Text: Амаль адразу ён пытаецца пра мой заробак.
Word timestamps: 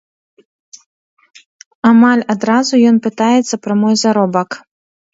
Амаль 1.91 2.23
адразу 2.37 2.83
ён 2.95 3.01
пытаецца 3.07 3.55
пра 3.67 3.81
мой 3.87 3.95
заробак. 4.07 4.63